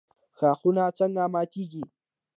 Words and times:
ښاخونه 0.37 0.83
څنګه 0.97 1.23
ماتیږي؟ 1.33 1.83